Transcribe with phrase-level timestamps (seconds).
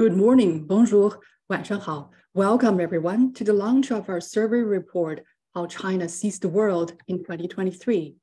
[0.00, 2.10] Good morning, bonjour, 晚上好.
[2.32, 5.22] Welcome everyone to the launch of our survey report,
[5.54, 8.16] How China Sees the World in 2023.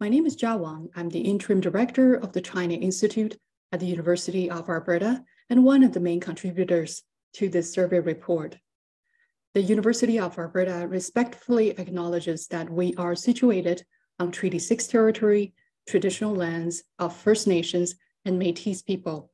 [0.00, 0.88] My name is Jia Wang.
[0.96, 3.36] I'm the interim director of the China Institute
[3.72, 7.02] at the University of Alberta and one of the main contributors
[7.34, 8.56] to this survey report.
[9.52, 13.84] The University of Alberta respectfully acknowledges that we are situated
[14.18, 15.52] on Treaty 6 territory,
[15.86, 19.30] traditional lands of First Nations and Métis people.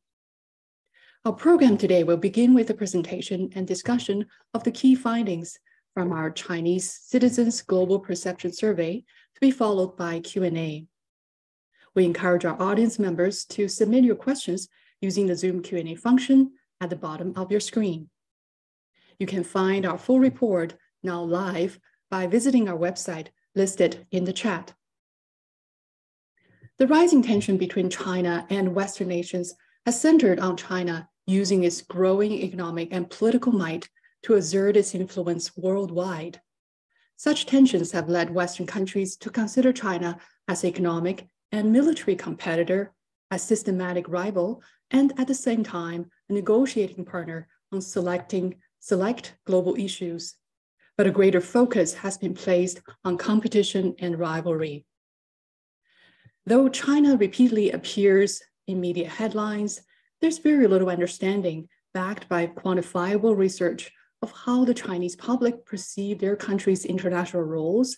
[1.26, 5.60] our program today will begin with a presentation and discussion of the key findings
[5.94, 9.04] from our Chinese Citizens Global Perception Survey
[9.34, 10.86] to be followed by Q&A.
[11.94, 14.70] We encourage our audience members to submit your questions
[15.02, 18.10] using the Zoom Q&A function at the bottom of your screen.
[19.20, 24.32] You can find our full report now live by visiting our website listed in the
[24.32, 24.74] chat.
[26.78, 29.54] The rising tension between China and Western nations
[29.90, 33.90] has centered on China using its growing economic and political might
[34.22, 36.40] to assert its influence worldwide.
[37.18, 42.94] Such tensions have led Western countries to consider China as economic and military competitor,
[43.32, 49.76] a systematic rival, and at the same time, a negotiating partner on selecting select global
[49.76, 50.36] issues.
[50.98, 54.86] But a greater focus has been placed on competition and rivalry.
[56.46, 59.82] Though China repeatedly appears in media headlines,
[60.22, 66.36] there's very little understanding backed by quantifiable research of how the Chinese public perceive their
[66.36, 67.98] country's international roles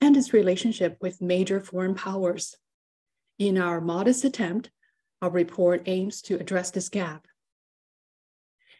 [0.00, 2.56] and its relationship with major foreign powers.
[3.38, 4.70] In our modest attempt,
[5.20, 7.26] our report aims to address this gap.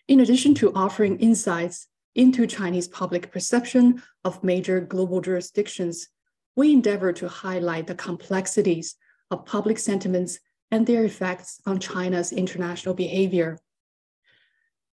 [0.07, 6.09] In addition to offering insights into Chinese public perception of major global jurisdictions,
[6.55, 8.95] we endeavor to highlight the complexities
[9.31, 10.39] of public sentiments
[10.73, 13.59] and their effects on China's international behavior.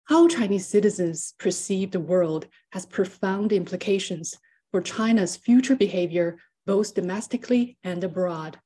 [0.06, 4.36] How Chinese citizens perceive the world has profound implications
[4.72, 8.58] for China's future behavior, both domestically and abroad.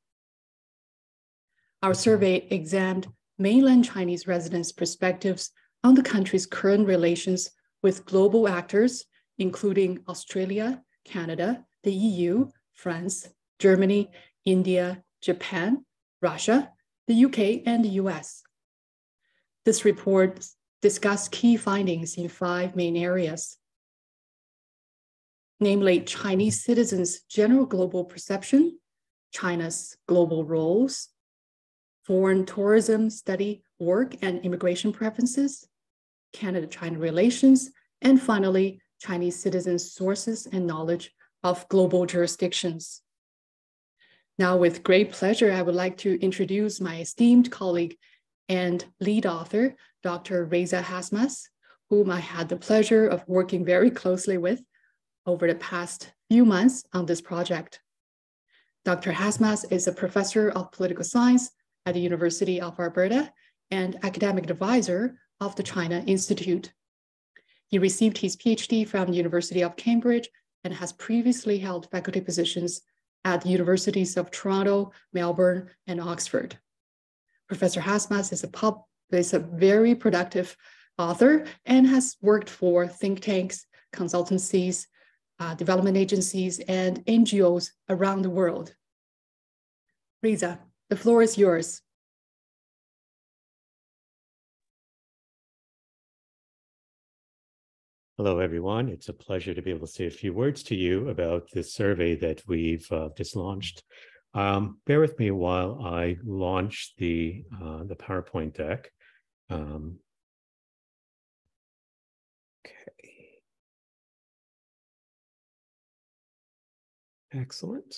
[1.83, 3.09] Our survey examined
[3.39, 5.51] mainland Chinese residents' perspectives
[5.85, 7.51] on the country's current relations
[7.83, 9.05] with global actors,
[9.39, 14.11] including Australia, Canada, the EU, France, Germany,
[14.45, 15.85] India, Japan,
[16.23, 16.71] Russia,
[17.13, 18.43] the UK, and the US.
[19.65, 20.45] This report
[20.81, 23.59] discussed key findings in five main areas,
[25.61, 28.79] namely Chinese citizens' general global perception,
[29.33, 31.09] China's global roles,
[32.05, 35.69] foreign tourism study work and immigration preferences,
[36.33, 41.13] Canada-China relations, and finally, Chinese citizens' sources and knowledge
[41.45, 43.03] of global jurisdictions.
[44.43, 47.97] Now, with great pleasure, I would like to introduce my esteemed colleague
[48.49, 50.47] and lead author, Dr.
[50.47, 51.45] Reza Hasmath,
[51.91, 54.61] whom I had the pleasure of working very closely with
[55.27, 57.81] over the past few months on this project.
[58.85, 59.13] Dr.
[59.13, 61.49] Hasmath is a professor of political science
[61.87, 63.33] at the University of Alberta
[63.71, 66.73] and academic advisor of the China Institute.
[67.69, 70.29] He received his PhD from the University of Cambridge
[70.65, 72.81] and has previously held faculty positions
[73.25, 76.59] at the universities of Toronto, Melbourne, and Oxford.
[77.49, 80.57] Professor Hasmath is a, pub, is a very productive
[80.99, 84.87] author and has worked for think tanks, consultancies,
[85.39, 88.75] uh, development agencies, and NGOs around the world.
[90.23, 91.83] Reza, the floor is yours.
[98.19, 98.91] Hello, everyone.
[98.91, 101.73] It's a pleasure to be able to say a few words to you about this
[101.73, 103.85] survey that we've uh, just launched.
[104.35, 108.91] Um, bear with me while I launch the, uh, the PowerPoint deck.
[109.49, 109.97] Um,
[112.67, 113.41] okay.
[117.33, 117.97] Excellent.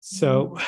[0.00, 0.58] So,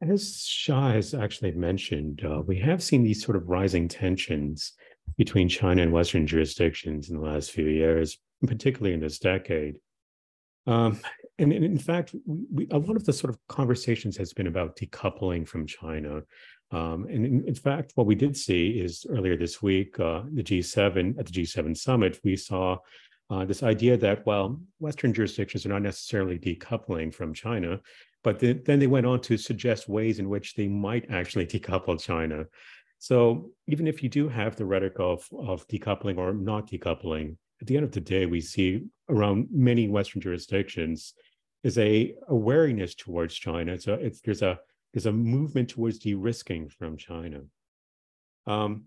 [0.00, 4.74] as Shah has actually mentioned, uh, we have seen these sort of rising tensions
[5.18, 9.78] between China and Western jurisdictions in the last few years, particularly in this decade.
[10.66, 11.00] Um,
[11.38, 14.46] and, and, in fact, we, we, a lot of the sort of conversations has been
[14.46, 16.22] about decoupling from China.
[16.70, 20.42] Um, and in, in, fact, what we did see is earlier this week, uh, the
[20.42, 22.76] G7 at the G7 summit, we saw
[23.30, 27.80] uh, this idea that while Western jurisdictions are not necessarily decoupling from China,
[28.22, 32.00] but the, then they went on to suggest ways in which they might actually decouple
[32.00, 32.44] China.
[32.98, 37.66] So even if you do have the rhetoric of, of decoupling or not decoupling, at
[37.66, 41.14] the end of the day, we see around many Western jurisdictions
[41.62, 43.78] is a awareness towards China.
[43.80, 44.58] So it's there's a
[44.92, 47.42] there's a movement towards de-risking from China.
[48.46, 48.86] Um,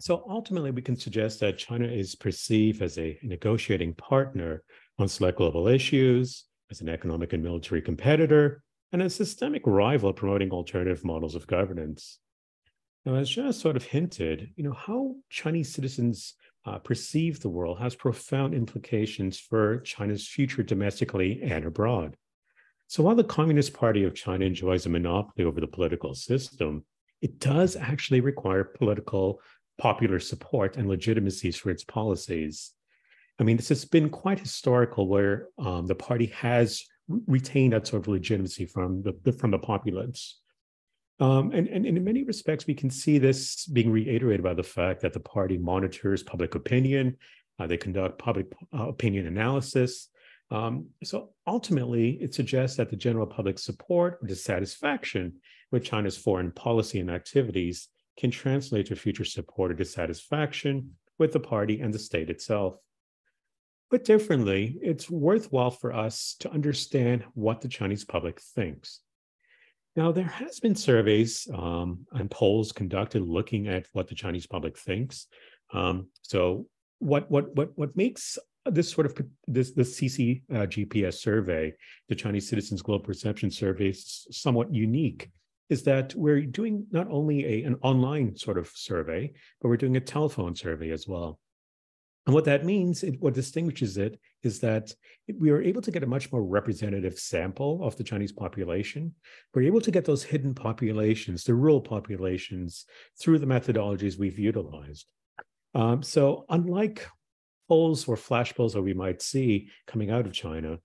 [0.00, 4.62] So ultimately, we can suggest that China is perceived as a negotiating partner
[4.98, 8.62] on select global issues, as an economic and military competitor,
[8.92, 12.18] and a systemic rival promoting alternative models of governance.
[13.04, 16.34] Now, as just sort of hinted, you know, how Chinese citizens
[16.64, 22.16] uh, perceive the world has profound implications for China's future domestically and abroad.
[22.86, 26.84] So while the Communist Party of China enjoys a monopoly over the political system,
[27.20, 29.40] it does actually require political
[29.78, 32.72] popular support and legitimacies for its policies.
[33.38, 36.84] I mean, this has been quite historical where um, the party has
[37.26, 40.40] retained that sort of legitimacy from the, from the populace.
[41.20, 45.00] Um, and, and, in many respects, we can see this being reiterated by the fact
[45.02, 47.16] that the party monitors public opinion,
[47.60, 48.46] uh, they conduct public
[48.76, 50.08] uh, opinion analysis.
[50.50, 55.34] Um, so ultimately, it suggests that the general public support or dissatisfaction
[55.70, 57.88] with China's foreign policy and activities
[58.18, 62.76] can translate to future support or dissatisfaction with the party and the state itself.
[63.90, 69.00] But differently, it's worthwhile for us to understand what the Chinese public thinks.
[69.96, 74.76] Now, there has been surveys um, and polls conducted looking at what the Chinese public
[74.76, 75.28] thinks.
[75.72, 76.66] Um, so,
[76.98, 81.74] what what what what makes this sort of this the CC uh, GPS survey,
[82.08, 85.30] the Chinese Citizens Global Perception Survey, somewhat unique
[85.70, 89.96] is that we're doing not only a, an online sort of survey, but we're doing
[89.96, 91.38] a telephone survey as well.
[92.26, 94.94] And what that means, it, what distinguishes it, is that
[95.38, 99.14] we are able to get a much more representative sample of the Chinese population.
[99.52, 102.86] We're able to get those hidden populations, the rural populations,
[103.20, 105.06] through the methodologies we've utilized.
[105.74, 107.06] Um, so, unlike
[107.68, 110.78] polls or flash polls that we might see coming out of China,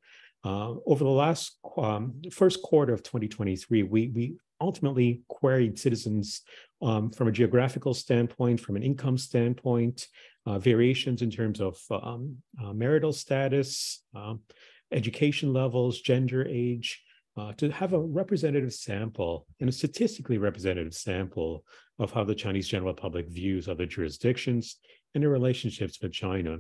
[0.44, 6.42] uh, over the last um, first quarter of 2023, we we ultimately queried citizens
[6.82, 10.08] um, from a geographical standpoint, from an income standpoint,
[10.46, 14.40] uh, variations in terms of um, uh, marital status, um,
[14.92, 17.04] education levels, gender, age,
[17.38, 21.64] uh, to have a representative sample and a statistically representative sample
[22.00, 24.78] of how the Chinese general public views other jurisdictions
[25.14, 26.58] and their relationships with China.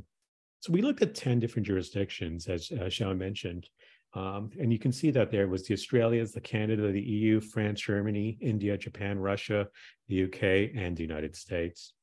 [0.61, 3.69] So we looked at 10 different jurisdictions, as uh, Xiao mentioned,
[4.13, 7.81] um, and you can see that there was the Australias, the Canada, the EU, France,
[7.81, 9.67] Germany, India, Japan, Russia,
[10.07, 11.93] the UK, and the United States.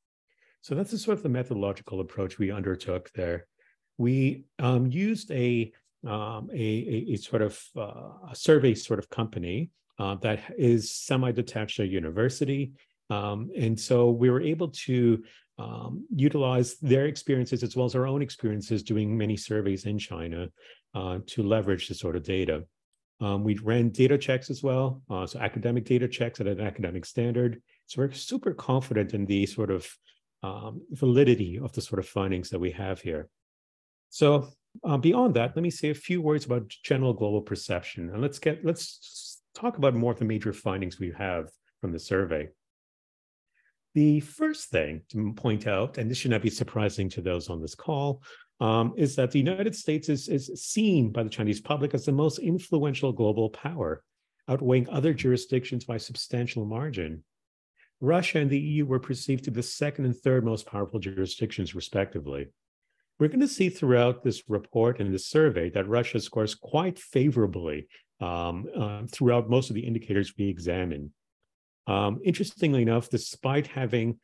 [0.66, 3.46] So that's the sort of the methodological approach we undertook there.
[3.98, 5.70] We um, used a,
[6.04, 9.70] um, a, a, sort of uh, a survey sort of company
[10.00, 12.72] uh, that is semi-detached at university.
[13.10, 15.22] Um, and so we were able to
[15.56, 20.48] um, utilize their experiences as well as our own experiences doing many surveys in China
[20.96, 22.64] uh, to leverage this sort of data.
[23.20, 27.04] Um, we ran data checks as well, uh, so academic data checks at an academic
[27.04, 27.62] standard.
[27.86, 29.88] So we're super confident in the sort of
[30.42, 33.28] um, validity of the sort of findings that we have here.
[34.10, 34.48] So
[34.84, 38.38] uh, beyond that, let me say a few words about general global perception, and let's
[38.38, 41.48] get let's talk about more of the major findings we have
[41.80, 42.48] from the survey.
[43.94, 47.62] The first thing to point out, and this should not be surprising to those on
[47.62, 48.22] this call,
[48.60, 52.12] um, is that the United States is, is seen by the Chinese public as the
[52.12, 54.02] most influential global power,
[54.48, 57.24] outweighing other jurisdictions by substantial margin.
[58.00, 61.74] Russia and the EU were perceived to be the second and third most powerful jurisdictions,
[61.74, 62.48] respectively.
[63.18, 67.88] We're going to see throughout this report and this survey that Russia scores quite favorably
[68.20, 71.12] um, uh, throughout most of the indicators we examine.
[71.86, 74.18] Um, interestingly enough, despite having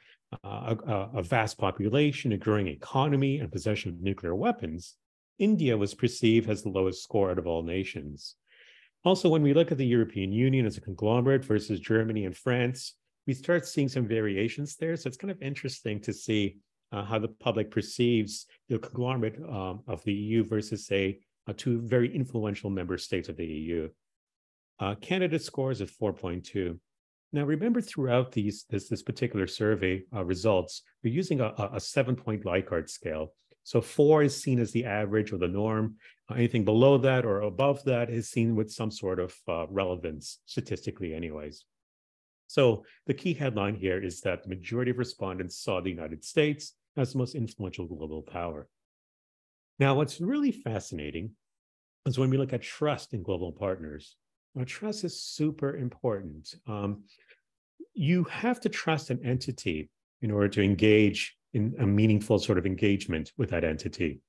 [0.44, 4.96] uh, a, a, vast population, a growing economy, and possession of nuclear weapons,
[5.38, 8.36] India was perceived as the lowest score out of all nations.
[9.04, 12.94] Also, when we look at the European Union as a conglomerate versus Germany and France,
[13.26, 14.96] we start seeing some variations there.
[14.96, 16.56] So it's kind of interesting to see
[16.90, 21.80] uh, how the public perceives the conglomerate um, of the EU versus, say, uh, two
[21.82, 23.88] very influential member states of the EU.
[24.78, 26.78] Uh, Canada scores at 4.2.
[27.32, 32.44] Now, remember throughout these this, this particular survey uh, results, we're using a, a seven-point
[32.44, 33.32] Likert scale.
[33.64, 35.96] So four is seen as the average or the norm.
[36.30, 40.40] Uh, anything below that or above that is seen with some sort of uh, relevance,
[40.46, 41.64] statistically anyways.
[42.52, 46.74] So the key headline here is that the majority of respondents saw the United States
[46.98, 48.68] as the most influential global power.
[49.78, 51.30] Now, what's really fascinating
[52.04, 54.16] is when we look at trust in global partners.
[54.54, 56.54] Now, trust is super important.
[56.66, 57.04] Um,
[57.94, 59.88] you have to trust an entity
[60.20, 64.20] in order to engage in a meaningful sort of engagement with that entity.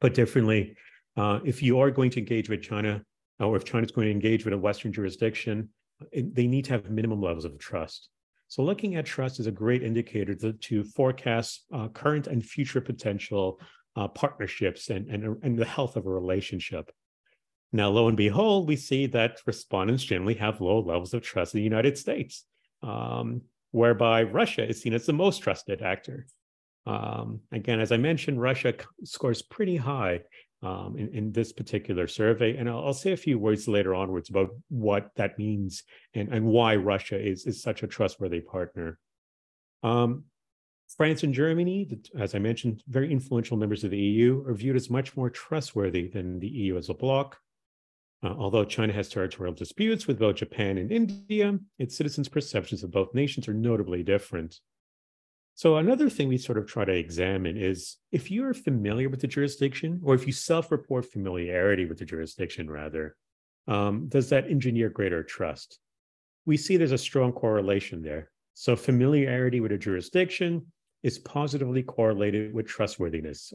[0.00, 0.76] But differently,
[1.14, 3.04] uh, if you are going to engage with China,
[3.38, 5.68] or if China is going to engage with a Western jurisdiction,
[6.12, 8.08] they need to have minimum levels of trust.
[8.48, 12.80] So looking at trust is a great indicator to, to forecast uh, current and future
[12.80, 13.60] potential
[13.96, 16.90] uh, partnerships and, and, and the health of a relationship.
[17.72, 21.58] Now, lo and behold, we see that respondents generally have low levels of trust in
[21.58, 22.44] the United States,
[22.82, 26.26] um, whereby Russia is seen as the most trusted actor.
[26.86, 30.22] Um, again, as I mentioned, Russia scores pretty high
[30.62, 32.56] um, in, in, this particular survey.
[32.56, 36.44] And I'll, I'll, say a few words later onwards about what that means and, and
[36.44, 38.98] why Russia is, is such a trustworthy partner.
[39.82, 40.24] Um,
[40.96, 41.88] France and Germany,
[42.18, 46.08] as I mentioned, very influential members of the EU, are viewed as much more trustworthy
[46.08, 47.38] than the EU as a bloc.
[48.22, 52.90] Uh, although China has territorial disputes with both Japan and India, its citizens' perceptions of
[52.90, 54.60] both nations are notably different.
[55.60, 59.26] So another thing we sort of try to examine is if you're familiar with the
[59.26, 63.14] jurisdiction, or if you self-report familiarity with the jurisdiction, rather,
[63.68, 65.78] um, does that engineer greater trust?
[66.46, 68.30] We see there's a strong correlation there.
[68.54, 70.64] So familiarity with a jurisdiction
[71.02, 73.52] is positively correlated with trustworthiness.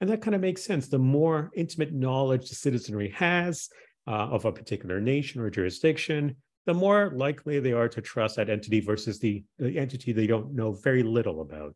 [0.00, 0.88] And that kind of makes sense.
[0.88, 3.68] The more intimate knowledge the citizenry has
[4.06, 6.34] uh, of a particular nation or jurisdiction,
[6.66, 10.54] the more likely they are to trust that entity versus the, the entity they don't
[10.54, 11.74] know very little about.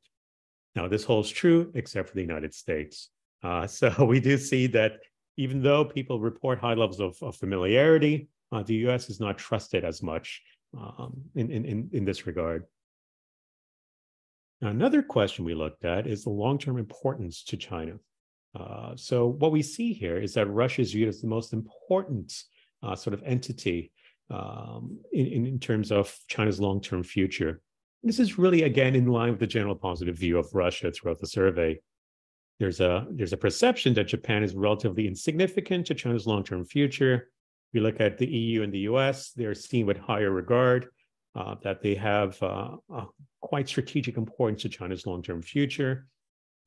[0.74, 3.10] Now, this holds true except for the United States.
[3.42, 4.98] Uh, so we do see that
[5.36, 9.84] even though people report high levels of, of familiarity, uh, the US is not trusted
[9.84, 10.42] as much
[10.76, 12.64] um, in, in, in this regard.
[14.60, 17.98] Now, another question we looked at is the long-term importance to China.
[18.58, 22.32] Uh, so what we see here is that Russia is viewed as the most important
[22.82, 23.92] uh, sort of entity
[24.30, 27.60] um, in, in terms of China's long term future.
[28.02, 31.26] This is really, again, in line with the general positive view of Russia throughout the
[31.26, 31.80] survey.
[32.58, 37.30] There's a, there's a perception that Japan is relatively insignificant to China's long term future.
[37.72, 40.88] You look at the EU and the US, they're seen with higher regard,
[41.34, 42.76] uh, that they have uh,
[43.40, 46.06] quite strategic importance to China's long term future.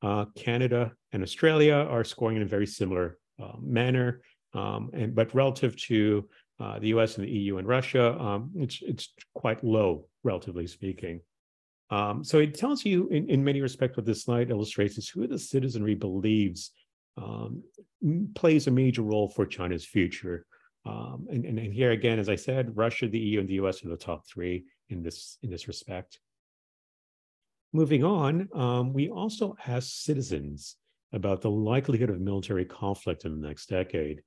[0.02, 4.22] Uh, Canada and Australia are scoring in a very similar uh, manner.
[4.54, 6.28] Um, and but relative to
[6.60, 11.20] uh, the US and the EU and Russia, um, it's, it's quite low, relatively speaking.
[11.90, 15.26] Um, so it tells you in, in many respects what this slide illustrates is who
[15.26, 16.70] the citizenry believes
[17.16, 17.62] um,
[18.34, 20.46] plays a major role for China's future.
[20.86, 23.84] Um, and, and, and, here again, as I said, Russia, the EU, and the US
[23.84, 26.18] are the top three in this, in this respect.
[27.72, 30.76] Moving on, um, we also asked citizens
[31.12, 34.22] about the likelihood of military conflict in the next decade.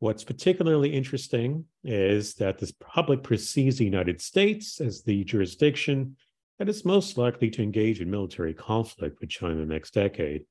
[0.00, 6.16] What's particularly interesting is that this public perceives the United States as the jurisdiction
[6.58, 10.46] that is most likely to engage in military conflict with China in the next decade.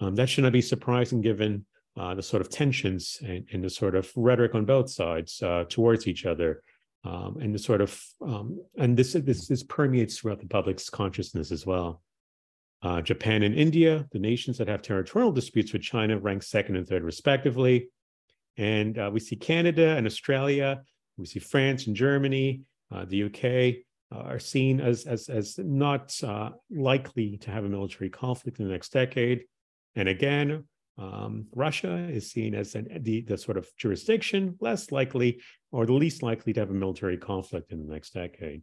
[0.00, 1.66] Um, that should not be surprising given
[1.96, 5.64] uh, the sort of tensions and, and, the sort of rhetoric on both sides uh,
[5.68, 6.62] towards each other,
[7.04, 11.52] um, and the sort of um, and this, this this permeates throughout the public's consciousness
[11.52, 12.00] as well.
[12.82, 16.88] Uh, Japan and India, the nations that have territorial disputes with China, rank second and
[16.88, 17.88] third respectively.
[18.60, 20.82] And uh, we see Canada and Australia,
[21.16, 22.60] we see France and Germany,
[22.92, 23.82] uh, the UK
[24.14, 28.66] uh, are seen as, as, as not uh, likely to have a military conflict in
[28.66, 29.44] the next decade.
[29.96, 30.64] And again,
[30.98, 35.40] um, Russia is seen as an, the, the sort of jurisdiction less likely
[35.72, 38.62] or the least likely to have a military conflict in the next decade.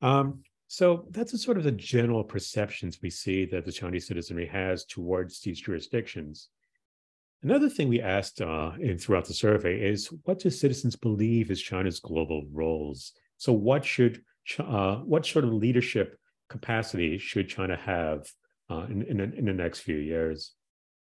[0.00, 4.86] Um, so that's sort of the general perceptions we see that the Chinese citizenry has
[4.86, 6.48] towards these jurisdictions.
[7.44, 11.60] Another thing we asked uh, in throughout the survey is what do citizens believe is
[11.60, 13.12] China's global roles?
[13.36, 14.22] So what should
[14.58, 18.26] uh, what sort of leadership capacity should China have
[18.70, 20.52] uh, in, in, in, the next few years?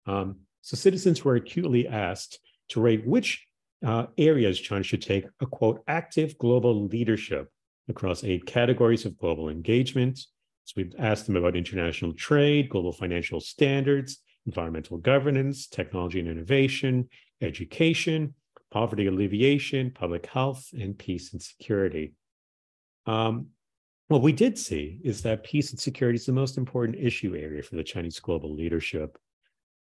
[0.07, 3.47] Um, so citizens were acutely asked to rate which
[3.87, 7.49] uh, areas China should take a quote active global leadership
[7.89, 10.19] across eight categories of global engagement.
[10.65, 17.09] So we've asked them about international trade, global financial standards, environmental governance, technology and innovation,
[17.41, 18.35] education,
[18.71, 22.13] poverty alleviation, public health, and peace and security.
[23.07, 23.49] Um,
[24.09, 27.63] what we did see is that peace and security is the most important issue area
[27.63, 29.17] for the Chinese global leadership.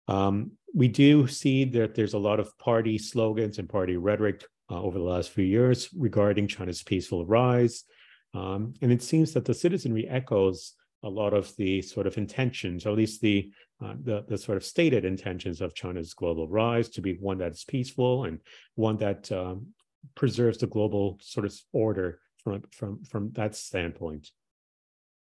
[0.09, 4.80] Um, we do see that there's a lot of party slogans and party rhetoric uh,
[4.80, 7.85] over the last few years regarding China's peaceful rise.
[8.33, 12.87] Um, and it seems that the citizenry echoes a lot of the sort of intentions,
[12.87, 13.52] or at least the,
[13.84, 17.64] uh, the, the sort of stated intentions of China's global rise to be one that's
[17.64, 18.38] peaceful and
[18.75, 19.66] one that um,
[20.14, 24.30] preserves the global sort of order from, from, from that standpoint.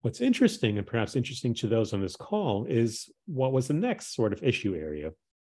[0.02, 4.14] What's interesting, and perhaps interesting to those on this call, is what was the next
[4.14, 5.12] sort of issue area.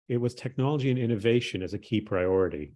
[0.08, 2.74] It was technology and innovation as a key priority.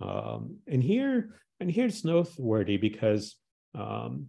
[0.00, 3.36] Um, and here, and here's noteworthy because
[3.74, 4.28] um,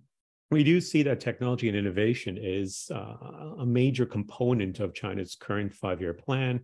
[0.52, 5.74] we do see that technology and innovation is uh, a major component of China's current
[5.74, 6.62] five-year plan.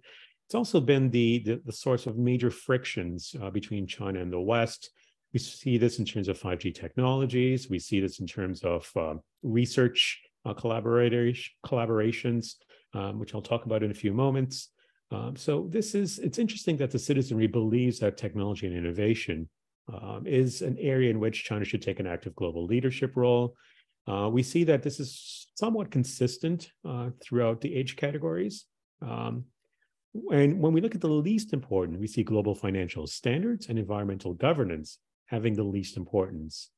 [0.47, 4.39] It's also been the, the, the source of major frictions uh, between China and the
[4.39, 4.89] West.
[5.33, 7.69] We see this in terms of 5G technologies.
[7.69, 12.53] We see this in terms of uh, research uh, collaborations,
[12.93, 14.69] um, which I'll talk about in a few moments.
[15.11, 19.49] Um, so this is, it's interesting that the citizenry believes that technology and innovation
[19.93, 23.55] um, is an area in which China should take an active global leadership role.
[24.07, 28.65] Uh, we see that this is somewhat consistent uh, throughout the age categories.
[29.01, 29.45] Um,
[30.31, 34.33] and when we look at the least important, we see global financial standards and environmental
[34.33, 36.69] governance having the least importance.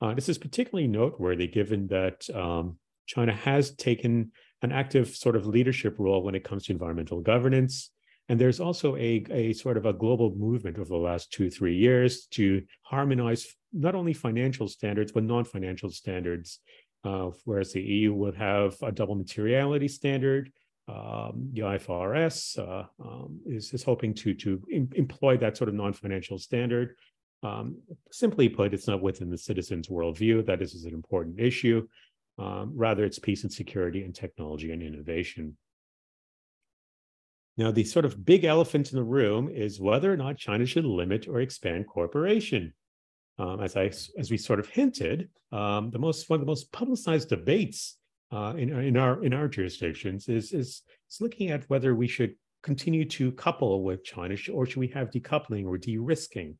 [0.00, 2.76] Uh, this is particularly noteworthy given that um,
[3.06, 4.30] China has taken
[4.62, 7.90] an active sort of leadership role when it comes to environmental governance.
[8.28, 11.76] And there's also a, a sort of a global movement over the last two, three
[11.76, 16.60] years to harmonize not only financial standards, but non financial standards.
[17.04, 20.50] Uh, whereas the EU would have a double materiality standard,
[20.88, 25.74] um, the IFRS uh, um, is, is hoping to, to em- employ that sort of
[25.74, 26.96] non financial standard.
[27.42, 27.76] Um,
[28.10, 31.86] simply put, it's not within the citizens' worldview that this is an important issue.
[32.38, 35.56] Um, rather, it's peace and security and technology and innovation.
[37.56, 40.84] Now, the sort of big elephant in the room is whether or not China should
[40.84, 42.72] limit or expand cooperation.
[43.38, 46.70] Um, as I as we sort of hinted, um, the most one of the most
[46.72, 47.96] publicized debates
[48.32, 52.34] uh, in in our in our jurisdictions is is is looking at whether we should
[52.62, 56.56] continue to couple with China or should we have decoupling or de-risking.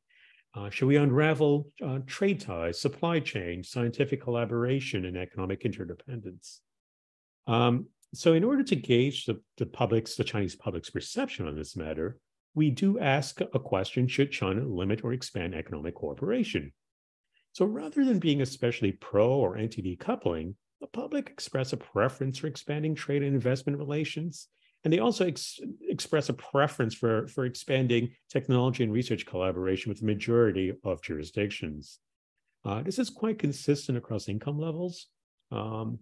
[0.56, 6.60] Uh, should we unravel uh, trade ties, supply chain, scientific collaboration, and economic interdependence?
[7.48, 11.76] Um, so in order to gauge the, the public's, the Chinese public's perception on this
[11.76, 12.18] matter,
[12.54, 16.72] we do ask a question, should China limit or expand economic cooperation?
[17.52, 22.94] So rather than being especially pro or anti-decoupling, the public express a preference for expanding
[22.94, 24.48] trade and investment relations.
[24.82, 30.00] And they also ex- express a preference for, for expanding technology and research collaboration with
[30.00, 32.00] the majority of jurisdictions.
[32.64, 35.06] Uh, this is quite consistent across income levels.
[35.50, 36.00] Um,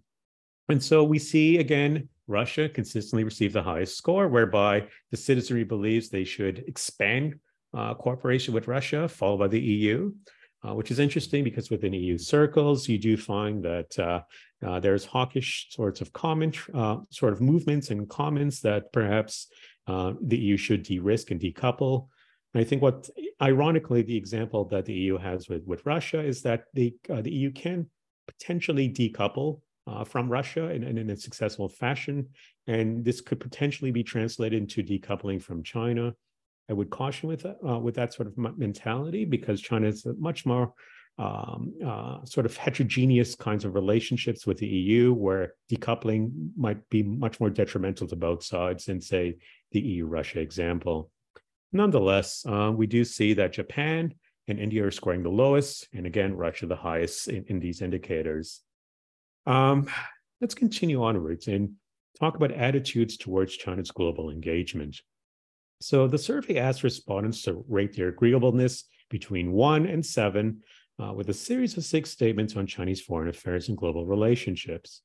[0.69, 6.09] and so we see again, Russia consistently receive the highest score, whereby the citizenry believes
[6.09, 7.35] they should expand
[7.73, 10.13] uh, cooperation with Russia, followed by the EU,
[10.63, 14.21] uh, which is interesting because within EU circles, you do find that uh,
[14.65, 19.47] uh there's hawkish sorts of comment, uh, sort of movements and comments that perhaps
[19.87, 22.07] uh, the EU should de-risk and decouple.
[22.55, 23.09] I think what,
[23.41, 27.51] ironically, the example that the EU has with, with Russia is that the, the EU
[27.51, 27.89] can
[28.27, 32.27] potentially decouple uh, from Russia in, in, a successful fashion.
[32.67, 36.13] And this could potentially be translated into decoupling from China.
[36.69, 40.73] I would caution with uh, with that sort of mentality because China is much more
[41.17, 47.03] um, uh, sort of heterogeneous kinds of relationships with the EU, where decoupling might be
[47.03, 49.35] much more detrimental to both sides than, say,
[49.71, 51.11] the EU Russia example.
[51.71, 54.13] Nonetheless, uh, we do see that Japan
[54.47, 58.61] and India are scoring the lowest, and again, Russia the highest in, in these indicators.
[59.45, 59.87] Um,
[60.41, 61.73] let's continue onwards and
[62.19, 65.01] talk about attitudes towards China's global engagement.
[65.81, 70.63] So the survey asked respondents to rate their agreeableness between one and seven,
[71.01, 75.01] uh, with a series of six statements on Chinese foreign affairs and global relationships.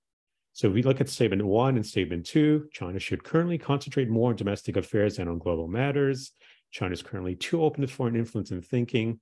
[0.53, 4.31] So if we look at statement one and statement two, China should currently concentrate more
[4.31, 6.33] on domestic affairs than on global matters.
[6.71, 9.21] China is currently too open to foreign influence and thinking.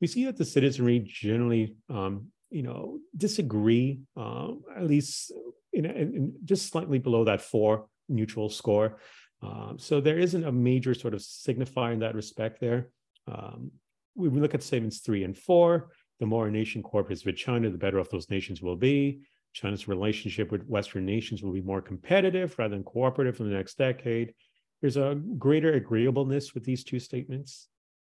[0.00, 5.32] We see that the citizenry generally um, you know, disagree, uh, at least
[5.72, 8.98] in, in, just slightly below that four neutral score.
[9.42, 12.88] Um, so there isn't a major sort of signifier in that respect there.
[13.26, 13.70] Um,
[14.16, 15.92] we look at statements three and four.
[16.18, 19.20] The more a nation cooperates with China, the better off those nations will be.
[19.52, 23.78] China's relationship with Western nations will be more competitive rather than cooperative in the next
[23.78, 24.34] decade.
[24.80, 27.68] There's a greater agreeableness with these two statements.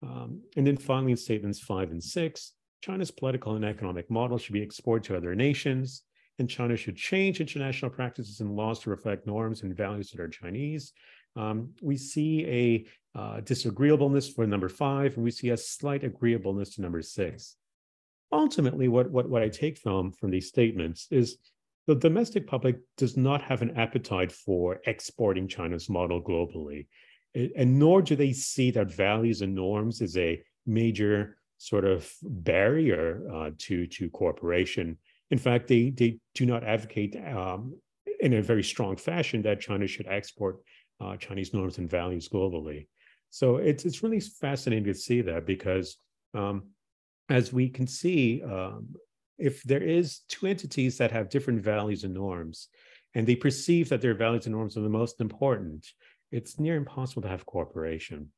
[0.03, 4.53] Um, and then finally, in statements five and six, China's political and economic model should
[4.53, 6.03] be exported to other nations,
[6.39, 10.27] and China should change international practices and laws to reflect norms and values that are
[10.27, 10.93] Chinese.
[11.35, 16.75] Um, we see a uh, disagreeableness for number five, and we see a slight agreeableness
[16.75, 17.55] to number six.
[18.31, 21.37] Ultimately, what, what, what I take from, from these statements is
[21.87, 26.87] the domestic public does not have an appetite for exporting China's model globally,
[27.35, 33.21] and nor do they see that values and norms is a major sort of barrier
[33.31, 34.97] uh, to to cooperation.
[35.29, 37.77] In fact, they they do not advocate um,
[38.19, 40.55] in a very strong fashion that China should export
[40.99, 42.87] uh, Chinese norms and values globally.
[43.29, 45.97] So it's it's really fascinating to see that because
[46.33, 46.63] um,
[47.29, 48.95] as we can see um,
[49.37, 52.69] if there is two entities that have different values and norms,
[53.13, 55.85] and they perceive that their values and norms are the most important,
[56.31, 58.31] it's near impossible to have cooperation.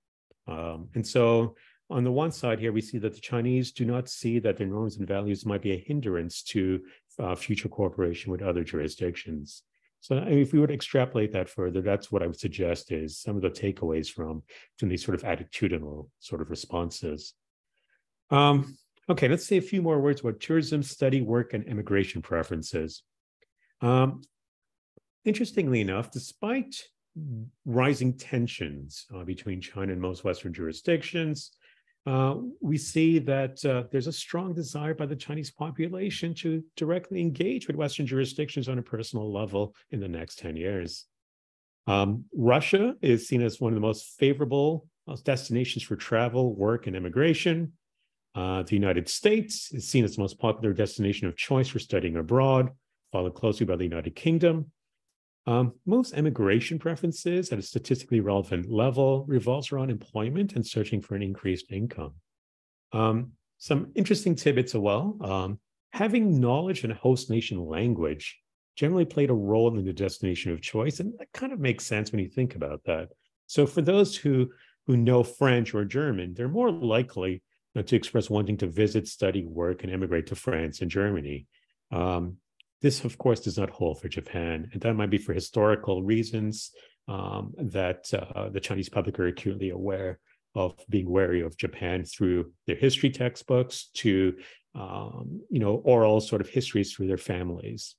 [0.45, 1.55] Um, and so
[1.89, 4.67] on the one side here, we see that the Chinese do not see that their
[4.67, 6.81] norms and values might be a hindrance to
[7.19, 9.63] uh, future cooperation with other jurisdictions.
[9.99, 13.37] So if we were to extrapolate that further, that's what I would suggest is some
[13.37, 14.43] of the takeaways from,
[14.77, 17.33] from these sort of attitudinal sort of responses.
[18.29, 23.03] Um, okay, let's say a few more words about tourism, study, work, and immigration preferences.
[23.81, 24.23] Um,
[25.23, 26.75] interestingly enough, despite
[27.65, 31.51] rising tensions uh, between China and most Western jurisdictions,
[32.05, 37.21] uh, we see that uh, there's a strong desire by the Chinese population to directly
[37.21, 41.05] engage with Western jurisdictions on a personal level in the next 10 years.
[41.87, 46.87] Um, Russia is seen as one of the most favorable uh, destinations for travel, work,
[46.87, 47.73] and immigration.
[48.35, 52.17] Uh, the United States is seen as the most popular destination of choice for studying
[52.17, 52.69] abroad,
[53.11, 54.71] followed closely by the United Kingdom.
[55.45, 61.15] Um, most immigration preferences at a statistically relevant level revolves around employment and searching for
[61.15, 62.13] an increased income.
[62.93, 65.17] Um, some interesting tidbits as well.
[65.21, 65.59] Um,
[65.91, 68.39] having knowledge in a host nation language
[68.75, 72.11] generally played a role in the destination of choice, and that kind of makes sense
[72.11, 73.09] when you think about that.
[73.47, 74.49] So for those who
[74.87, 77.41] who know French or German, they're more likely
[77.75, 81.47] to express wanting to visit, study, work, and immigrate to France and Germany.
[81.91, 82.37] Um,
[82.83, 86.71] this, of course, does not hold for Japan, and that might be for historical reasons
[87.07, 90.19] um, that uh, the Chinese public are acutely aware
[90.53, 94.35] of being wary of Japan through their history textbooks to,
[94.75, 97.95] um, you know, oral sort of histories through their families.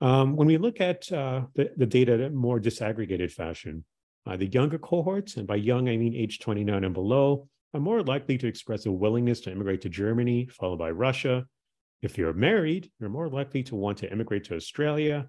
[0.00, 3.84] Um, when we look at uh, the, the, data in a more disaggregated fashion,
[4.26, 8.02] uh, the younger cohorts, and by young I mean age 29 and below, are more
[8.02, 11.44] likely to express a willingness to immigrate to Germany, followed by Russia,
[12.02, 15.28] if you're married, you're more likely to want to immigrate to Australia.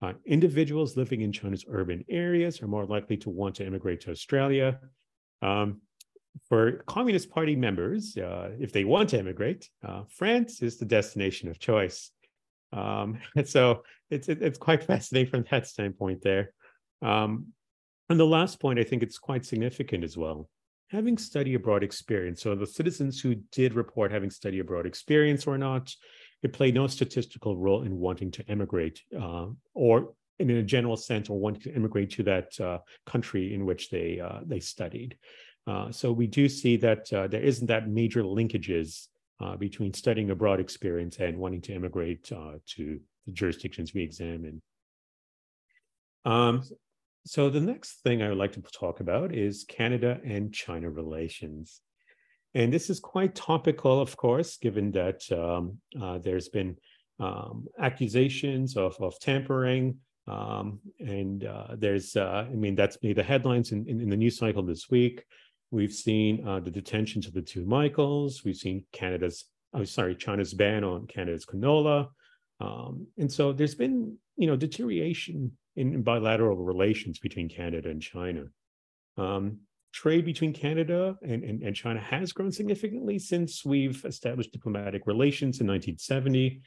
[0.00, 4.10] Uh, individuals living in China's urban areas are more likely to want to immigrate to
[4.10, 4.78] Australia.
[5.42, 5.80] Um,
[6.48, 11.48] for Communist Party members, uh, if they want to immigrate, uh, France is the destination
[11.48, 12.10] of choice.
[12.72, 16.52] Um, and so it's it, it's quite fascinating from that standpoint there.
[17.02, 17.48] Um,
[18.08, 20.48] and the last point, I think it's quite significant as well
[20.90, 22.42] having study abroad experience.
[22.42, 25.94] So the citizens who did report having study abroad experience or not,
[26.42, 31.28] it played no statistical role in wanting to emigrate uh, or in a general sense
[31.28, 35.16] or wanting to immigrate to that uh, country in which they uh, they studied.
[35.66, 39.08] Uh, so we do see that uh, there isn't that major linkages
[39.40, 44.62] uh, between studying abroad experience and wanting to immigrate to the jurisdictions we examine.
[46.24, 46.62] Um,
[47.24, 51.80] so the next thing I would like to talk about is Canada and China relations.
[52.54, 56.76] And this is quite topical, of course, given that um, uh, there's been
[57.20, 59.98] um, accusations of, of tampering.
[60.26, 64.38] Um, and uh, there's, uh, I mean, that's the headlines in, in, in, the news
[64.38, 65.24] cycle this week.
[65.70, 68.44] We've seen uh, the detentions of the two Michaels.
[68.44, 72.08] We've seen Canada's, oh, sorry, China's ban on Canada's canola.
[72.60, 78.44] Um, and so there's been, you know, deterioration in bilateral relations between Canada and China.
[79.16, 79.60] Um,
[79.92, 85.60] trade between Canada and, and, and, China has grown significantly since we've established diplomatic relations
[85.60, 86.60] in 1970.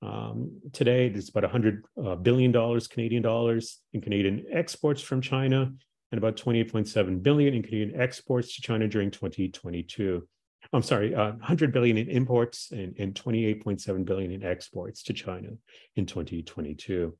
[0.00, 5.72] Um, today, there's about 100 uh, billion dollars Canadian dollars in Canadian exports from China,
[6.12, 10.26] and about 28.7 billion in Canadian exports to China during 2022.
[10.72, 15.50] I'm sorry, uh, 100 billion in imports and, and 28.7 billion in exports to China
[15.96, 17.16] in 2022.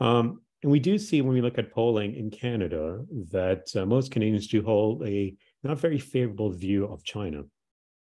[0.00, 4.10] Um, and we do see when we look at polling in Canada that uh, most
[4.10, 7.42] Canadians do hold a not very favorable view of China.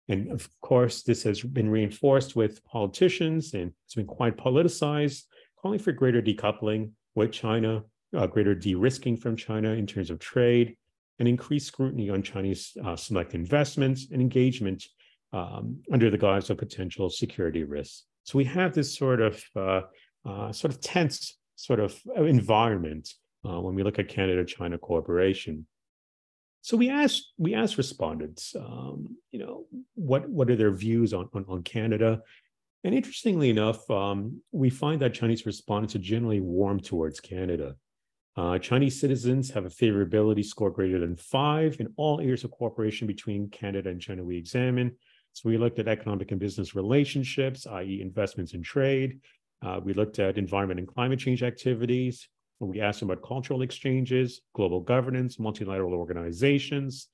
[0.10, 5.24] And of course, this has been reinforced with politicians and it's been quite politicized,
[5.62, 7.84] calling for greater decoupling with China,
[8.18, 10.76] uh, greater de risking from China in terms of trade,
[11.20, 14.84] and increased scrutiny on Chinese uh, select investments and engagement
[15.32, 18.04] um, under the guise of potential security risks.
[18.24, 19.82] So we have this sort of uh,
[20.26, 23.14] uh sort of tense sort of environment
[23.48, 25.66] uh, when we look at Canada-China cooperation.
[26.62, 31.28] So we asked we asked respondents, um, you know, what what are their views on
[31.34, 32.22] on, on Canada,
[32.84, 37.76] and interestingly enough, um, we find that Chinese respondents are generally warm towards Canada.
[38.38, 43.06] Uh, Chinese citizens have a favorability score greater than five in all areas of cooperation
[43.06, 44.96] between Canada and China we examine.
[45.34, 49.20] So we looked at economic and business relationships, i.e., investments and trade,
[49.62, 52.28] uh, we looked at environment and climate change activities.
[52.60, 57.08] We asked about cultural exchanges, global governance, multilateral organizations,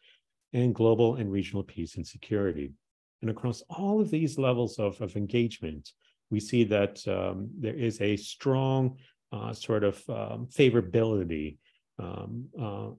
[0.53, 2.73] and global and regional peace and security.
[3.21, 5.89] And across all of these levels of, of engagement,
[6.29, 8.97] we see that um, there is a strong
[9.31, 11.57] uh, sort of um, favorability
[11.99, 12.89] um, uh,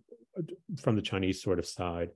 [0.80, 2.10] from the Chinese sort of side.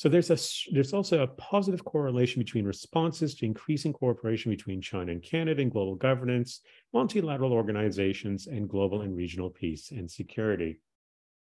[0.00, 0.38] So there's a
[0.72, 5.68] there's also a positive correlation between responses to increasing cooperation between China and Canada in
[5.68, 6.62] global governance,
[6.94, 10.80] multilateral organizations, and global and regional peace and security.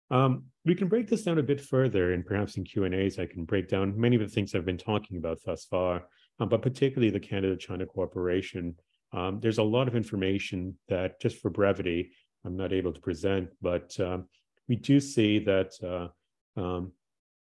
[0.09, 3.19] Um, we can break this down a bit further, and perhaps in Q and A's,
[3.19, 6.07] I can break down many of the things I've been talking about thus far,
[6.39, 8.73] um, but particularly the Canada-China cooperation.
[9.13, 12.09] Um, there's a lot of information that, just for brevity,
[12.43, 14.27] I'm not able to present, but um,
[14.67, 16.93] we do see that uh, um,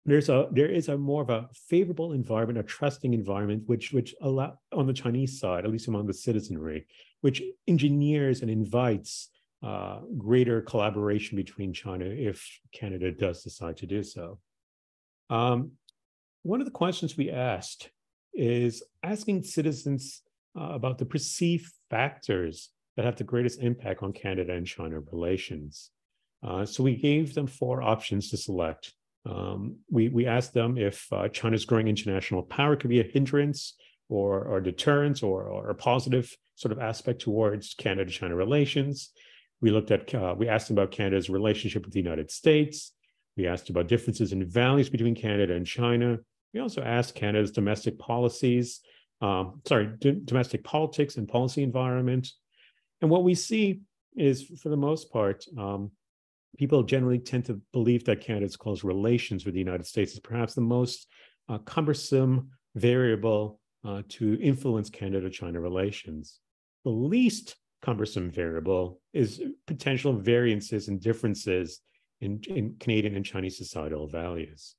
[0.05, 4.15] there's a there is a more of a favorable environment, a trusting environment, which which
[4.21, 6.87] allow on the Chinese side, at least among the citizenry,
[7.21, 9.29] which engineers and invites
[9.63, 14.39] uh, greater collaboration between China if Canada does decide to do so.
[15.29, 15.73] Um,
[16.41, 17.91] one of the questions we asked
[18.33, 20.23] is asking citizens
[20.59, 25.91] uh, about the perceived factors that have the greatest impact on Canada and China relations.
[26.43, 28.93] Uh, so we gave them four options to select.
[29.25, 33.75] Um, we, we asked them if uh, China's growing international power could be a hindrance
[34.09, 39.11] or, or deterrence or, or a positive sort of aspect towards Canada-China relations.
[39.61, 42.93] We looked at, uh, we asked them about Canada's relationship with the United States.
[43.37, 46.17] We asked about differences in values between Canada and China.
[46.53, 48.81] We also asked Canada's domestic policies,
[49.21, 49.89] um, sorry,
[50.25, 52.27] domestic politics and policy environment.
[53.01, 53.81] And what we see
[54.15, 55.91] is, for the most part, um,
[56.57, 60.53] people generally tend to believe that Canada's close relations with the United States is perhaps
[60.53, 61.07] the most
[61.49, 66.39] uh, cumbersome variable uh, to influence Canada China relations.
[66.83, 71.79] The least cumbersome variable is potential variances and differences
[72.21, 74.75] in, in Canadian and Chinese societal values.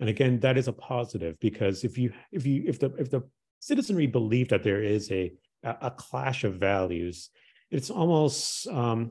[0.00, 3.22] And again, that is a positive because if you if you if the if the
[3.60, 5.32] citizenry believe that there is a
[5.62, 7.30] a clash of values,
[7.74, 9.10] it's almost um,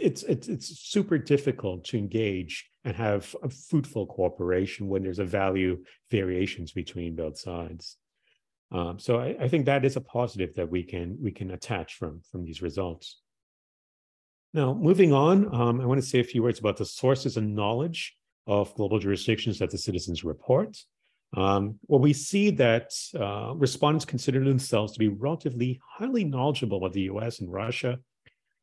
[0.00, 5.24] it's, it's it's super difficult to engage and have a fruitful cooperation when there's a
[5.24, 7.96] value variations between both sides.
[8.70, 11.94] Um, so I, I, think that is a positive that we can we can attach
[11.94, 13.20] from from these results.
[14.52, 17.56] Now, moving on, um, I want to say a few words about the sources and
[17.56, 20.78] knowledge of global jurisdictions that the citizens report.
[21.36, 26.92] Um, well, we see that uh, respondents consider themselves to be relatively highly knowledgeable of
[26.92, 27.98] the US and Russia,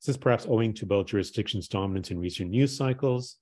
[0.01, 3.37] this is perhaps owing to both jurisdictions' dominance in recent news cycles.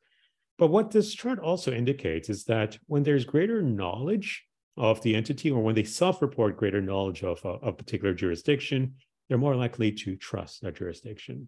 [0.58, 4.44] But what this chart also indicates is that when there's greater knowledge
[4.76, 8.96] of the entity or when they self-report greater knowledge of a, a particular jurisdiction,
[9.30, 11.48] they're more likely to trust that jurisdiction.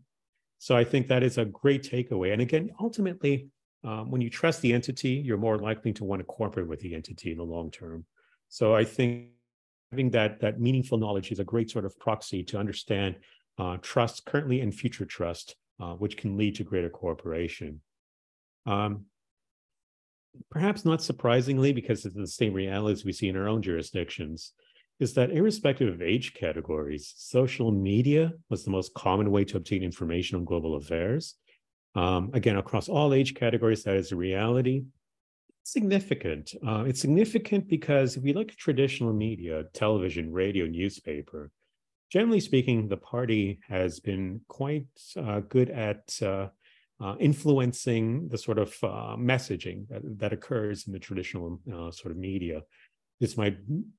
[0.60, 2.32] So I think that is a great takeaway.
[2.32, 3.50] And again, ultimately,
[3.84, 6.94] um, when you trust the entity, you're more likely to want to cooperate with the
[6.94, 8.06] entity in the long term.
[8.50, 9.30] So I think
[9.91, 13.15] having that that meaningful knowledge is a great sort of proxy to understand
[13.58, 17.82] uh, trust currently and future trust, uh, which can lead to greater cooperation.
[18.65, 19.06] Um,
[20.50, 24.54] perhaps not surprisingly, because of the same realities we see in our own jurisdictions,
[25.00, 29.84] is that irrespective of age categories, social media was the most common way to obtain
[29.84, 31.36] information on global affairs.
[31.95, 34.86] Um, again, across all age categories, that is a reality.
[35.63, 36.54] significant.
[36.65, 41.51] Uh, it's significant because if we look at traditional media, television, radio, newspaper,
[42.12, 46.47] generally speaking, the party has been quite uh, good at uh,
[47.01, 52.12] uh, influencing the sort of uh, messaging that, that, occurs in the traditional uh, sort
[52.12, 52.62] of media.
[53.19, 53.58] This might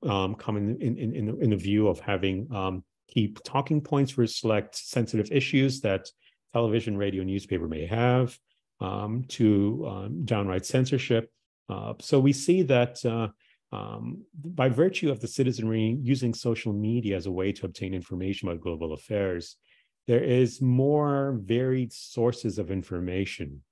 [0.09, 4.13] um, come in, in, in, the, in, the, view of having um, key talking points
[4.13, 6.09] for select sensitive issues that
[6.53, 8.39] television, radio, newspaper may have,
[8.81, 11.31] um, to um, downright censorship.
[11.69, 13.05] Uh, so we see that
[13.73, 18.49] um, by virtue of the citizenry using social media as a way to obtain information
[18.49, 19.57] about global affairs,
[20.07, 23.63] there is more varied sources of information.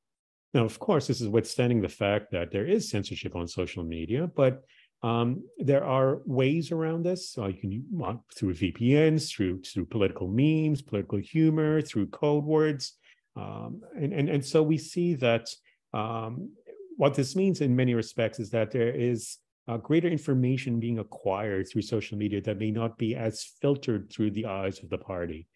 [0.55, 4.29] Now, of course, this is withstanding the fact that there is censorship on social media,
[4.35, 4.65] but
[5.03, 7.31] um, there are ways around this.
[7.31, 12.97] So you can uh, through VPNs, through through political memes, political humor, through code words,
[13.37, 15.49] um, and, and and so we see that
[15.95, 16.51] um,
[16.97, 21.67] what this means in many respects is that there is uh, greater information being acquired
[21.69, 25.47] through social media that may not be as filtered through the eyes of the party.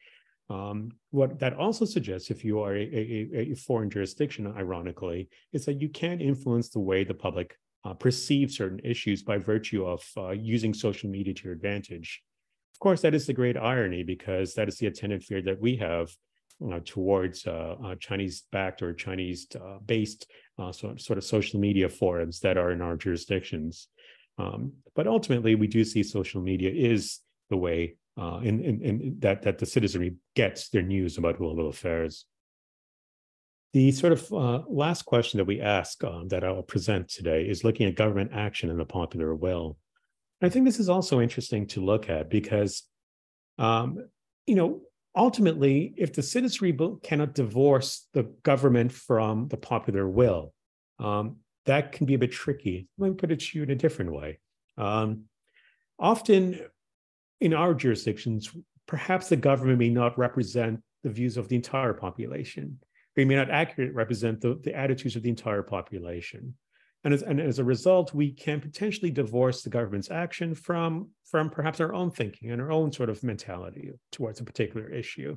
[0.51, 5.65] Um, what that also suggests, if you are a, a, a, foreign jurisdiction, ironically, is
[5.65, 10.03] that you can't influence the way the public uh, perceives certain issues by virtue of
[10.17, 12.23] uh, using social media to your advantage.
[12.75, 15.77] Of course, that is the great irony because that is the attendant fear that we
[15.77, 16.11] have
[16.73, 20.27] uh, towards uh, uh, Chinese-backed or Chinese-based
[20.59, 23.89] uh, sort, sort of social media forums that are in our jurisdictions.
[24.39, 27.21] Um, but ultimately, we do see social media is
[27.51, 31.69] the way uh, in, in, in that that the citizenry gets their news about global
[31.69, 32.27] affairs.
[33.75, 37.65] The sort of uh, last question that we ask um, that I'll present today is
[37.65, 39.77] looking at government action and the popular will.
[40.41, 42.85] I think this is also interesting to look at because,
[43.59, 43.99] um,
[44.47, 44.83] you know,
[45.17, 50.55] ultimately, if the citizenry cannot divorce the government from the popular will,
[51.01, 52.87] um, that can be a bit tricky.
[52.97, 54.39] Let me put it to you in a different way.
[54.79, 55.25] Um,
[55.99, 56.61] often
[57.41, 58.53] in our jurisdictions,
[58.87, 62.79] perhaps the government may not represent the views of the entire population.
[63.17, 66.55] They may not accurately represent the, the attitudes of the entire population.
[67.05, 71.51] And as, and as a result, we can potentially divorce the government's action from, from
[71.51, 75.37] perhaps our own thinking and our own sort of mentality towards a particular issue.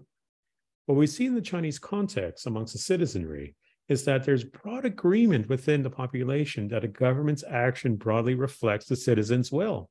[0.85, 3.55] What we see in the Chinese context amongst the citizenry
[3.89, 8.95] is that there's broad agreement within the population that a government's action broadly reflects the
[8.95, 9.89] citizens' will.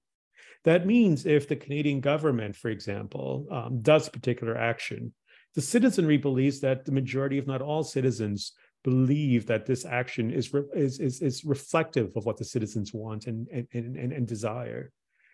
[0.64, 5.12] That means if the Canadian government, for example, um, does a particular action,
[5.56, 8.52] the citizenry believes that the majority, if not all citizens,
[8.84, 13.48] believe that this action is, is, is, is reflective of what the citizens want and,
[13.50, 14.92] and, and, and desire.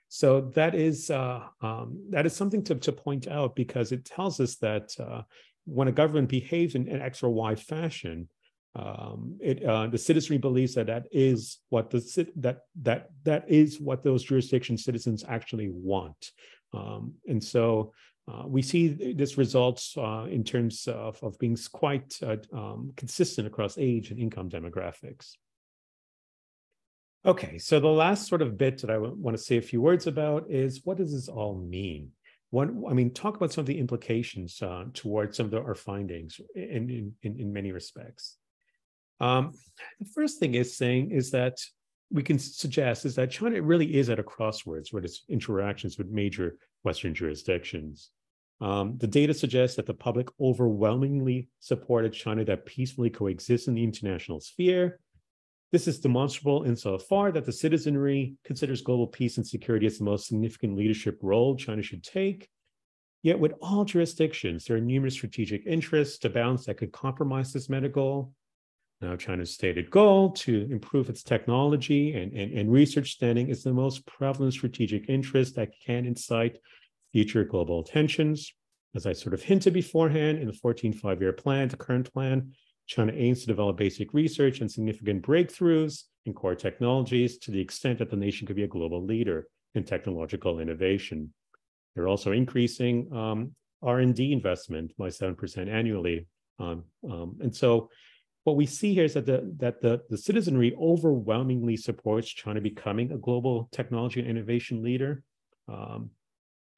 [0.09, 4.41] So that is uh, um, that is something to, to point out because it tells
[4.41, 5.23] us that uh,
[5.65, 8.29] when a government behaves in an X or Y fashion,
[8.77, 12.01] um, it, uh, the citizenry believes that that is what the
[12.37, 16.31] that that that is what those jurisdiction citizens actually want,
[16.75, 17.93] um, and so
[18.31, 23.47] uh, we see this results uh, in terms of, of being quite uh, um, consistent
[23.47, 25.33] across age and income demographics.
[27.25, 30.07] Okay, so the last sort of bit that I want to say a few words
[30.07, 32.11] about is what does this all mean?
[32.51, 35.75] What I mean, talk about some of the implications uh, towards some of the, our
[35.75, 38.37] findings in, in, in many respects.
[39.21, 39.53] Um,
[40.01, 41.59] the first thing is saying is that
[42.13, 46.09] we can suggest is that China really is at a crossroads with its interactions with
[46.09, 48.11] major Western jurisdictions.
[48.61, 53.83] Um, the data suggests that the public overwhelmingly supported China that peacefully coexists in the
[53.83, 55.01] international sphere.
[55.73, 60.29] This is demonstrable insofar that the citizenry considers global peace and security as the most
[60.29, 62.49] significant leadership role China should take.
[63.23, 67.71] Yet, with all jurisdictions, there are numerous strategic interests to balance that could compromise this
[67.71, 68.33] meta goal.
[69.03, 73.73] Now, China's stated goal to improve its technology and, and, and research standing is the
[73.73, 76.59] most prevalent strategic interest that can incite
[77.13, 78.55] future global tensions.
[78.95, 82.53] As I sort of hinted beforehand, in the 14 five year plan, the current plan,
[82.87, 87.99] China aims to develop basic research and significant breakthroughs in core technologies to the extent
[87.99, 91.33] that the nation could be a global leader in technological innovation.
[91.97, 96.29] They're also increasing um, R&D investment by 7% annually.
[96.61, 97.91] Um, um, and so
[98.45, 103.13] what we see here is that the that the, the citizenry overwhelmingly supports China becoming
[103.13, 105.23] a global technology and innovation leader.
[105.69, 106.11] Um,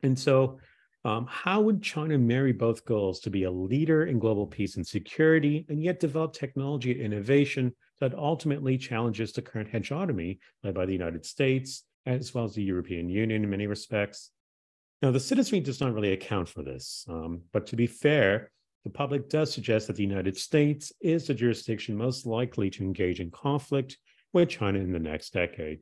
[0.03, 0.59] and so,
[1.05, 4.87] um, how would China marry both goals to be a leader in global peace and
[4.87, 10.85] security, and yet develop technology and innovation that ultimately challenges the current hegemony led by
[10.85, 14.31] the United States, as well as the European Union in many respects?
[15.01, 18.51] Now, the citizenry does not really account for this, um, but to be fair,
[18.85, 23.19] the public does suggest that the United States is the jurisdiction most likely to engage
[23.19, 23.97] in conflict
[24.33, 25.81] with China in the next decade.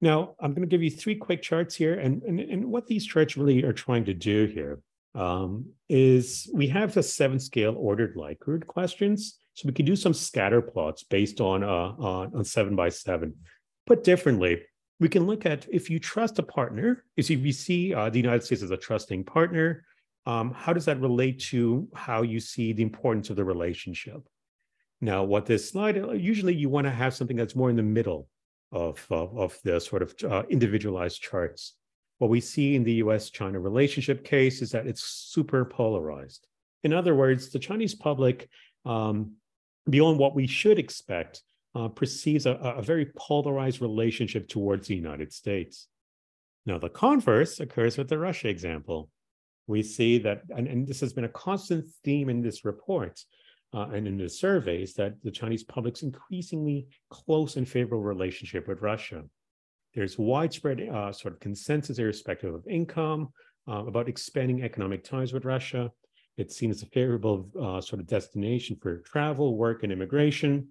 [0.00, 1.94] Now, I'm going to give you three quick charts here.
[1.94, 4.80] And, and, and what these charts really are trying to do here
[5.14, 9.38] um, is we have the seven scale ordered Likert questions.
[9.54, 13.34] So we can do some scatter plots based on, uh, on, on seven by seven.
[13.86, 14.62] Put differently,
[14.98, 18.44] we can look at if you trust a partner, if you see uh, the United
[18.44, 19.84] States as a trusting partner,
[20.26, 24.22] um, how does that relate to how you see the importance of the relationship?
[25.00, 27.82] Now, what this slide, uh, usually you want to have something that's more in the
[27.82, 28.28] middle
[28.70, 31.74] of, of, of the sort of uh, individualized charts.
[32.18, 36.46] What we see in the US China relationship case is that it's super polarized.
[36.84, 38.48] In other words, the Chinese public,
[38.84, 39.32] um,
[39.90, 41.42] beyond what we should expect,
[41.74, 45.88] uh, perceives a, a very polarized relationship towards the United States.
[46.64, 49.10] Now, the converse occurs with the Russia example
[49.66, 53.20] we see that, and, and this has been a constant theme in this report
[53.74, 58.82] uh, and in the surveys, that the Chinese public's increasingly close and favorable relationship with
[58.82, 59.22] Russia.
[59.94, 63.30] There's widespread uh, sort of consensus, irrespective of income,
[63.68, 65.90] uh, about expanding economic ties with Russia.
[66.36, 70.68] It's seen as a favorable uh, sort of destination for travel, work, and immigration.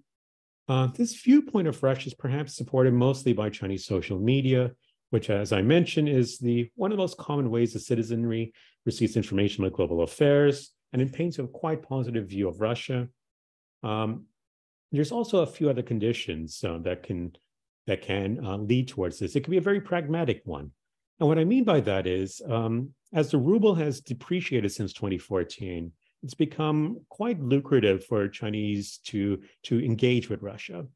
[0.68, 4.72] Uh, this viewpoint of Russia is perhaps supported mostly by Chinese social media,
[5.12, 8.54] which, as I mentioned, is the one of the most common ways the citizenry
[8.86, 13.08] receives information about global affairs, and it paints a quite positive view of Russia.
[13.82, 14.24] Um,
[14.90, 17.32] there's also a few other conditions uh, that can
[17.86, 19.36] that can uh, lead towards this.
[19.36, 20.70] It can be a very pragmatic one.
[21.20, 25.92] And what I mean by that is, um, as the ruble has depreciated since 2014,
[26.22, 30.86] it's become quite lucrative for Chinese to, to engage with Russia.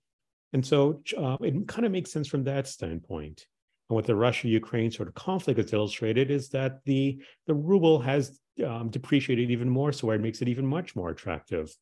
[0.54, 3.46] And so uh, it kind of makes sense from that standpoint.
[3.88, 8.38] And what the Russia-Ukraine sort of conflict has illustrated is that the, the ruble has
[8.66, 11.74] um, depreciated even more, so it makes it even much more attractive.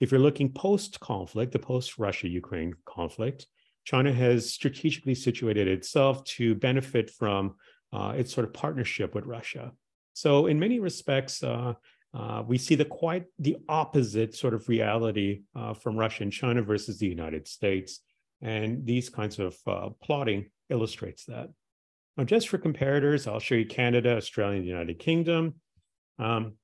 [0.00, 3.46] If you're looking post-conflict, the post-Russia-Ukraine conflict,
[3.84, 7.56] China has strategically situated itself to benefit from
[7.92, 9.72] uh, its sort of partnership with Russia.
[10.12, 11.74] So in many respects, uh,
[12.14, 16.62] uh, we see the quite the opposite sort of reality uh, from Russia and China
[16.62, 18.00] versus the United States.
[18.42, 21.48] And these kinds of uh, plotting illustrates that.
[22.16, 25.54] Now, just for comparators, I'll show you Canada, Australia, and the United Kingdom.
[26.18, 26.54] Um,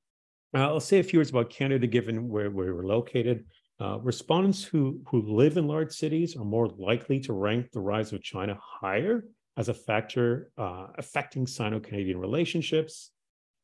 [0.54, 3.44] I'll say a few words about Canada, given where, where we're located.
[3.80, 8.12] Uh, respondents who, who live in large cities are more likely to rank the rise
[8.12, 9.24] of China higher
[9.56, 13.10] as a factor uh, affecting Sino Canadian relationships.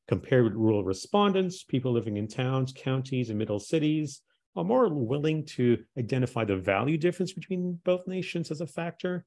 [0.07, 4.21] Compared with rural respondents, people living in towns, counties, and middle cities
[4.55, 9.25] are more willing to identify the value difference between both nations as a factor.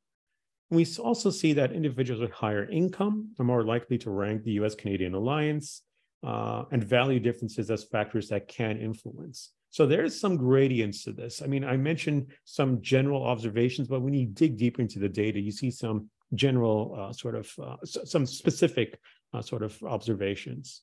[0.70, 4.76] We also see that individuals with higher income are more likely to rank the US
[4.76, 5.84] Canadian alliance
[6.24, 9.52] uh, and value differences as factors that can influence.
[9.70, 11.42] So there's some gradients to this.
[11.42, 15.40] I mean, I mentioned some general observations, but when you dig deeper into the data,
[15.40, 19.00] you see some general uh, sort of uh, some specific
[19.34, 20.82] uh, sort of observations.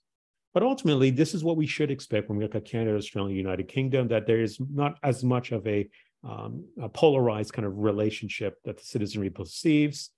[0.52, 3.66] But ultimately, this is what we should expect when we look at Canada, Australia, United
[3.68, 5.88] Kingdom, that there is not as much of a,
[6.26, 10.10] um, a polarized kind of relationship that the citizenry perceives.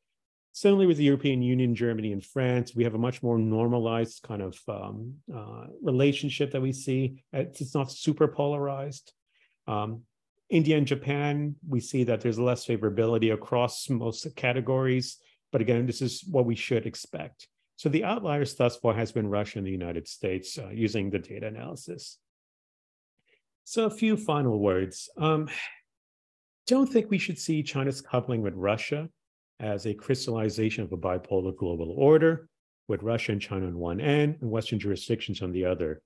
[0.53, 4.41] Similarly, with the European Union, Germany, and France, we have a much more normalized kind
[4.41, 7.23] of um, uh, relationship that we see.
[7.33, 9.13] It's not super polarized.
[9.67, 10.03] Um,
[10.49, 15.19] India and Japan, we see that there's less favorability across most categories.
[15.53, 17.49] But again, this is what we should expect.
[17.77, 21.19] So the outliers thus far has been Russia and the United States uh, using the
[21.19, 22.19] data analysis.
[23.65, 25.11] So a few final words.
[25.19, 25.49] Um,
[26.67, 29.09] don't think we should see China's coupling with Russia
[29.61, 32.49] as a crystallization of a bipolar global order,
[32.89, 36.01] with Russia and China on one end and Western jurisdictions on the other.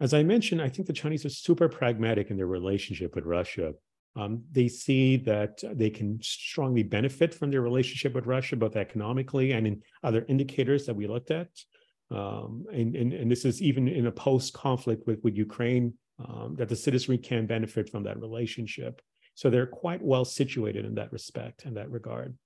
[0.00, 3.72] As I mentioned, I think the Chinese are super pragmatic in their relationship with Russia.
[4.16, 9.52] Um, they see that they can strongly benefit from their relationship with Russia, both economically
[9.52, 11.48] and in other indicators that we looked at.
[12.10, 16.68] Um, and, and, and, this is even in a post-conflict with, with Ukraine, um, that
[16.68, 19.00] the citizenry can benefit from that relationship.
[19.34, 22.36] So they're quite well situated in that respect, in that regard.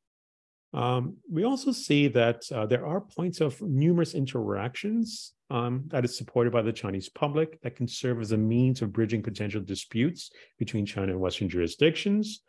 [0.74, 6.16] Um, we also see that uh, there are points of numerous interactions um, that is
[6.16, 10.30] supported by the Chinese public that can serve as a means of bridging potential disputes
[10.59, 12.43] between China and Western jurisdictions.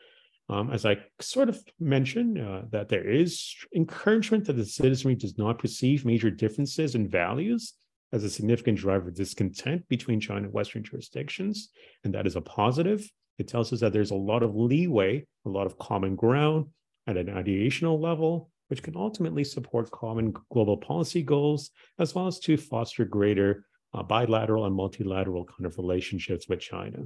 [0.49, 5.37] Um, as I sort of mentioned, uh, that there is encouragement that the citizenry does
[5.37, 7.75] not perceive major differences in values
[8.11, 11.69] as a significant driver of discontent between China and Western jurisdictions,
[12.03, 13.07] and that is a positive.
[13.39, 16.67] It tells us that there's a lot of leeway, a lot of common ground
[17.07, 22.39] at an ideational level, which can ultimately support common global policy goals, as well as
[22.41, 26.99] to foster greater uh, bilateral and multilateral kind of relationships with China.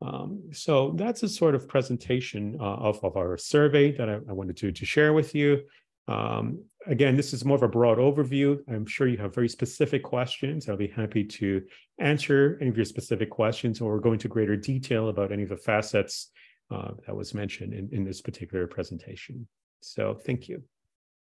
[0.00, 4.32] Um, so that's a sort of presentation uh, of, of our survey that I, I
[4.32, 5.62] wanted to, to share with you.
[6.08, 8.58] Um, again, this is more of a broad overview.
[8.68, 10.68] I'm sure you have very specific questions.
[10.68, 11.62] I'll be happy to
[11.98, 15.56] answer any of your specific questions or go into greater detail about any of the
[15.56, 16.30] facets
[16.70, 19.46] uh, that was mentioned in, in this particular presentation.
[19.80, 20.62] So thank you.